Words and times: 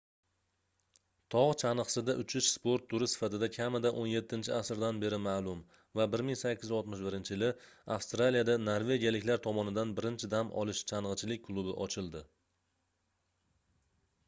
togʻ 1.33 1.49
changʻisida 1.63 2.13
uchish 2.21 2.45
sport 2.53 2.85
turi 2.93 3.07
sifatida 3.11 3.49
kamida 3.57 3.89
17 4.03 4.47
asrdan 4.59 5.01
beri 5.03 5.19
maʼlum 5.25 5.61
va 5.99 6.07
1861-yili 6.15 7.49
avstraliyada 7.97 8.55
norvegiyaliklar 8.63 9.43
tomonidan 9.49 9.91
birinchi 9.99 10.31
dam 10.33 10.49
olish 10.63 10.81
changʻichilik 10.93 11.45
klubi 11.51 11.77
ochildi 11.87 12.23